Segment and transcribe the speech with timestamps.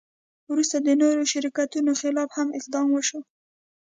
[0.51, 3.19] وروسته د نورو شرکتونو خلاف هم اقدام وشو.